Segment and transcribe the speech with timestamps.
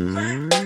[0.00, 0.59] Mm-hmm.